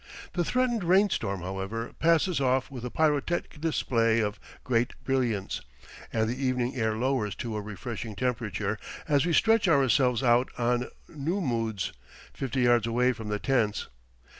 [0.33, 5.61] The threatened rain storm, however, passes off with a pyrotechnic display of great brilliancy,
[6.11, 10.87] and the evening air lowers to a refreshing temperature as we stretch ourselves out on
[11.07, 11.91] nummuds,
[12.33, 13.89] fifty yards away from the tents.